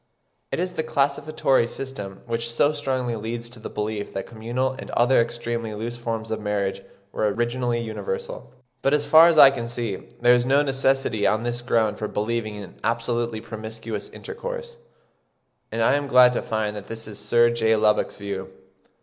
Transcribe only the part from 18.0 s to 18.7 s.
view.